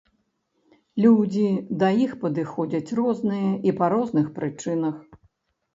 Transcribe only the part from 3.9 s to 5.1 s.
розных прычынах.